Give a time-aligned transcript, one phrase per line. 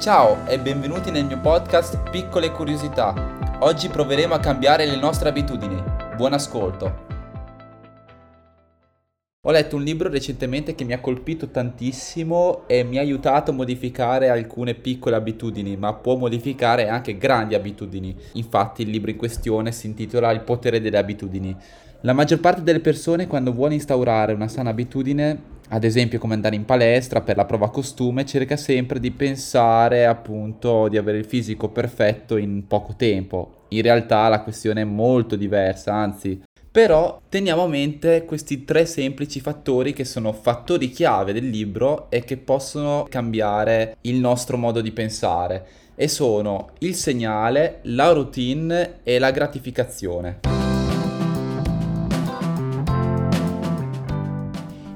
[0.00, 3.58] Ciao e benvenuti nel mio podcast Piccole Curiosità.
[3.58, 5.76] Oggi proveremo a cambiare le nostre abitudini.
[6.16, 7.08] Buon ascolto.
[9.42, 13.54] Ho letto un libro recentemente che mi ha colpito tantissimo e mi ha aiutato a
[13.54, 18.16] modificare alcune piccole abitudini, ma può modificare anche grandi abitudini.
[18.32, 21.54] Infatti il libro in questione si intitola Il potere delle abitudini.
[22.00, 26.56] La maggior parte delle persone quando vuole instaurare una sana abitudine ad esempio come andare
[26.56, 31.68] in palestra per la prova costume, cerca sempre di pensare appunto di avere il fisico
[31.68, 33.66] perfetto in poco tempo.
[33.68, 39.40] In realtà la questione è molto diversa, anzi, però teniamo a mente questi tre semplici
[39.40, 44.90] fattori che sono fattori chiave del libro e che possono cambiare il nostro modo di
[44.90, 50.49] pensare e sono il segnale, la routine e la gratificazione.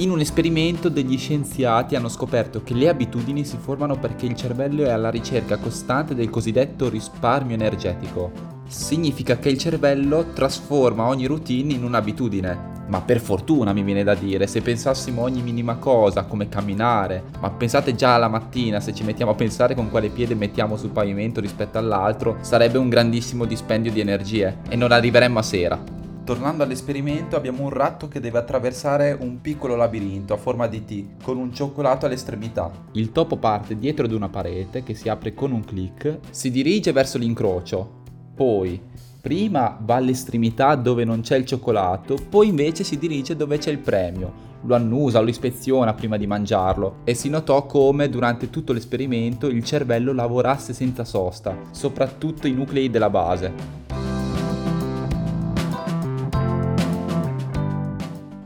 [0.00, 4.84] In un esperimento degli scienziati hanno scoperto che le abitudini si formano perché il cervello
[4.84, 8.30] è alla ricerca costante del cosiddetto risparmio energetico.
[8.68, 12.76] Significa che il cervello trasforma ogni routine in un'abitudine.
[12.86, 17.50] Ma per fortuna mi viene da dire, se pensassimo ogni minima cosa, come camminare, ma
[17.50, 21.40] pensate già alla mattina, se ci mettiamo a pensare con quale piede mettiamo sul pavimento
[21.40, 25.97] rispetto all'altro, sarebbe un grandissimo dispendio di energie e non arriveremmo a sera.
[26.28, 31.22] Tornando all'esperimento abbiamo un ratto che deve attraversare un piccolo labirinto a forma di T
[31.22, 32.70] con un cioccolato all'estremità.
[32.92, 36.92] Il topo parte dietro ad una parete che si apre con un clic, si dirige
[36.92, 38.02] verso l'incrocio,
[38.34, 38.78] poi
[39.22, 43.78] prima va all'estremità dove non c'è il cioccolato, poi invece si dirige dove c'è il
[43.78, 44.46] premio.
[44.64, 49.64] Lo annusa, lo ispeziona prima di mangiarlo e si notò come durante tutto l'esperimento il
[49.64, 53.87] cervello lavorasse senza sosta, soprattutto i nuclei della base.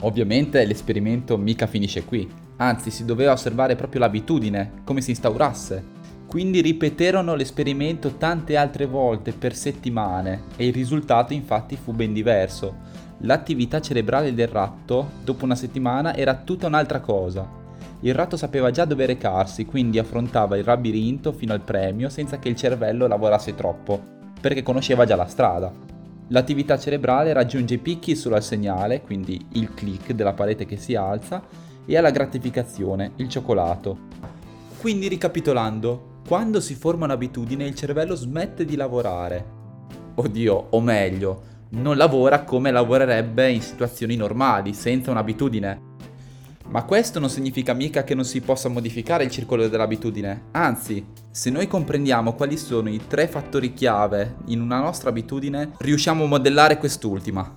[0.02, 6.00] Ovviamente l'esperimento mica finisce qui, anzi si doveva osservare proprio l'abitudine, come si instaurasse.
[6.26, 12.76] Quindi ripeterono l'esperimento tante altre volte per settimane e il risultato infatti fu ben diverso.
[13.18, 17.60] L'attività cerebrale del ratto, dopo una settimana, era tutta un'altra cosa.
[18.00, 22.48] Il ratto sapeva già dove recarsi, quindi affrontava il labirinto fino al premio senza che
[22.48, 24.02] il cervello lavorasse troppo,
[24.40, 25.91] perché conosceva già la strada.
[26.32, 30.94] L'attività cerebrale raggiunge i picchi solo al segnale, quindi il click della parete che si
[30.94, 31.42] alza,
[31.84, 33.98] e alla gratificazione, il cioccolato.
[34.78, 39.44] Quindi ricapitolando, quando si forma un'abitudine il cervello smette di lavorare.
[40.14, 41.42] Oddio, o meglio,
[41.72, 45.91] non lavora come lavorerebbe in situazioni normali, senza un'abitudine.
[46.68, 51.50] Ma questo non significa mica che non si possa modificare il circolo dell'abitudine, anzi, se
[51.50, 56.78] noi comprendiamo quali sono i tre fattori chiave in una nostra abitudine, riusciamo a modellare
[56.78, 57.54] quest'ultima.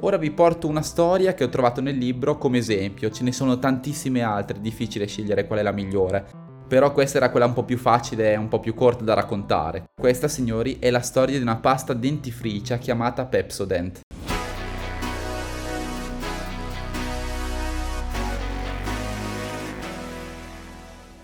[0.00, 3.58] Ora vi porto una storia che ho trovato nel libro come esempio, ce ne sono
[3.58, 6.26] tantissime altre, difficile scegliere qual è la migliore.
[6.66, 9.84] Però questa era quella un po' più facile e un po' più corta da raccontare.
[9.94, 14.00] Questa, signori, è la storia di una pasta dentifricia chiamata Pepsodent.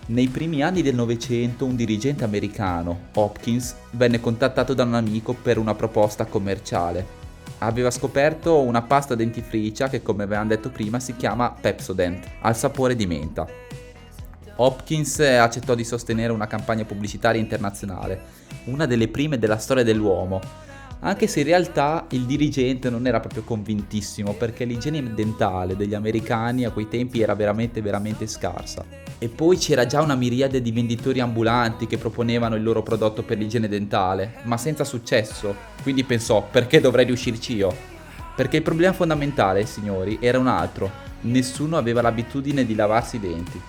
[0.09, 5.59] Nei primi anni del Novecento un dirigente americano, Hopkins, venne contattato da un amico per
[5.59, 7.05] una proposta commerciale.
[7.59, 12.95] Aveva scoperto una pasta dentifricia che, come avevamo detto prima, si chiama Pepsodent, al sapore
[12.95, 13.45] di menta.
[14.55, 18.19] Hopkins accettò di sostenere una campagna pubblicitaria internazionale,
[18.63, 20.41] una delle prime della storia dell'uomo,
[21.01, 26.65] anche se in realtà il dirigente non era proprio convintissimo perché l'igiene dentale degli americani
[26.65, 28.83] a quei tempi era veramente veramente scarsa.
[29.17, 33.37] E poi c'era già una miriade di venditori ambulanti che proponevano il loro prodotto per
[33.37, 35.55] l'igiene dentale, ma senza successo.
[35.81, 37.73] Quindi pensò, perché dovrei riuscirci io?
[38.35, 40.89] Perché il problema fondamentale, signori, era un altro.
[41.21, 43.61] Nessuno aveva l'abitudine di lavarsi i denti.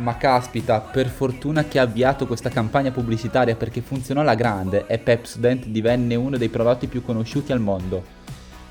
[0.00, 4.96] Ma caspita, per fortuna che ha avviato questa campagna pubblicitaria perché funzionò alla grande e
[4.96, 8.02] Pepsodent divenne uno dei prodotti più conosciuti al mondo.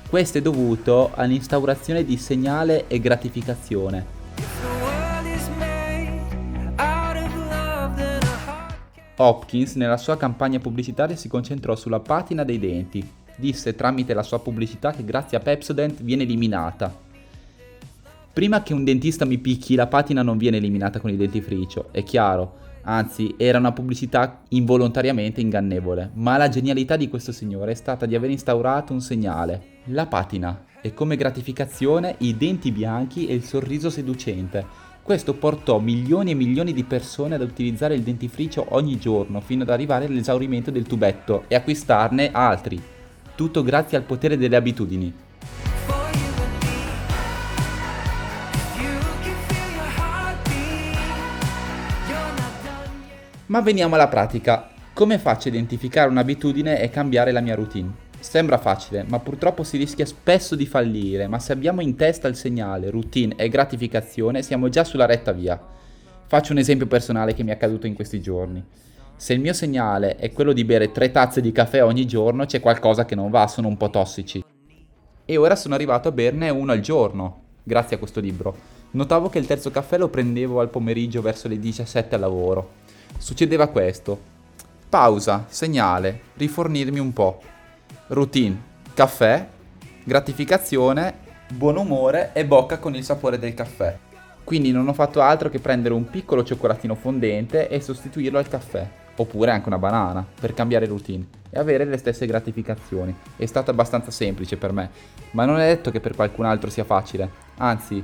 [0.08, 4.18] Questo è dovuto all'instaurazione di segnale e gratificazione.
[9.14, 13.08] Hopkins nella sua campagna pubblicitaria si concentrò sulla patina dei denti.
[13.36, 17.08] Disse tramite la sua pubblicità che grazie a Pepsodent viene eliminata
[18.40, 22.02] Prima che un dentista mi picchi, la patina non viene eliminata con il dentifricio, è
[22.02, 22.54] chiaro.
[22.84, 26.12] Anzi, era una pubblicità involontariamente ingannevole.
[26.14, 30.64] Ma la genialità di questo signore è stata di aver instaurato un segnale, la patina,
[30.80, 34.64] e come gratificazione i denti bianchi e il sorriso seducente.
[35.02, 39.68] Questo portò milioni e milioni di persone ad utilizzare il dentifricio ogni giorno fino ad
[39.68, 42.80] arrivare all'esaurimento del tubetto e acquistarne altri.
[43.34, 45.28] Tutto grazie al potere delle abitudini.
[53.50, 54.68] Ma veniamo alla pratica.
[54.92, 57.92] Come faccio a identificare un'abitudine e cambiare la mia routine?
[58.20, 62.36] Sembra facile, ma purtroppo si rischia spesso di fallire, ma se abbiamo in testa il
[62.36, 65.60] segnale, routine e gratificazione, siamo già sulla retta via.
[66.28, 68.64] Faccio un esempio personale che mi è accaduto in questi giorni.
[69.16, 72.60] Se il mio segnale è quello di bere tre tazze di caffè ogni giorno, c'è
[72.60, 74.44] qualcosa che non va, sono un po' tossici.
[75.24, 78.78] E ora sono arrivato a berne uno al giorno, grazie a questo libro.
[78.92, 82.79] Notavo che il terzo caffè lo prendevo al pomeriggio verso le 17 al lavoro.
[83.18, 84.18] Succedeva questo.
[84.88, 87.40] Pausa, segnale, rifornirmi un po'
[88.08, 88.60] routine,
[88.92, 89.46] caffè,
[90.02, 91.14] gratificazione,
[91.52, 93.96] buon umore e bocca con il sapore del caffè.
[94.42, 98.88] Quindi non ho fatto altro che prendere un piccolo cioccolatino fondente e sostituirlo al caffè,
[99.16, 103.14] oppure anche una banana, per cambiare routine e avere le stesse gratificazioni.
[103.36, 104.90] È stato abbastanza semplice per me,
[105.32, 107.30] ma non è detto che per qualcun altro sia facile.
[107.58, 108.02] Anzi,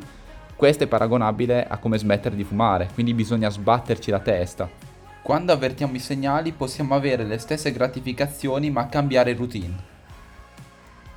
[0.54, 4.85] questo è paragonabile a come smettere di fumare, quindi bisogna sbatterci la testa.
[5.26, 9.74] Quando avvertiamo i segnali possiamo avere le stesse gratificazioni ma cambiare routine.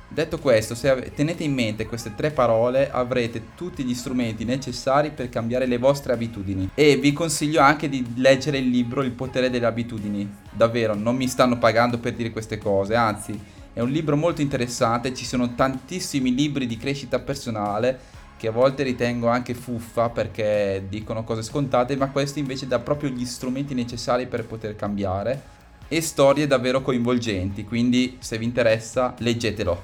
[0.08, 5.28] Detto questo, se tenete in mente queste tre parole avrete tutti gli strumenti necessari per
[5.28, 9.66] cambiare le vostre abitudini e vi consiglio anche di leggere il libro Il potere delle
[9.66, 10.28] abitudini.
[10.50, 13.40] Davvero, non mi stanno pagando per dire queste cose, anzi
[13.72, 18.84] è un libro molto interessante, ci sono tantissimi libri di crescita personale che a volte
[18.84, 24.26] ritengo anche fuffa perché dicono cose scontate, ma questo invece dà proprio gli strumenti necessari
[24.26, 25.42] per poter cambiare
[25.86, 29.82] e storie davvero coinvolgenti, quindi se vi interessa leggetelo.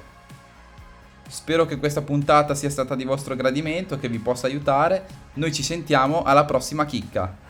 [1.28, 5.04] Spero che questa puntata sia stata di vostro gradimento, che vi possa aiutare.
[5.34, 7.45] Noi ci sentiamo alla prossima chicca.